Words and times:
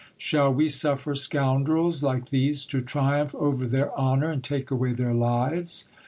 Shall 0.17 0.51
ve 0.55 0.67
suffer 0.67 1.13
scoundrels 1.13 2.01
like 2.01 2.31
these 2.31 2.65
to 2.65 2.81
triumph 2.81 3.35
over 3.35 3.67
their 3.67 3.95
honour 3.95 4.31
and 4.31 4.43
take 4.43 4.71
away 4.71 4.93
their 4.93 5.13
lives? 5.13 5.89